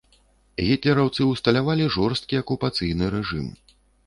Гітлераўцы 0.69 1.27
ўсталявалі 1.33 1.85
жорсткі 1.97 2.41
акупацыйны 2.41 3.13
рэжым. 3.19 3.47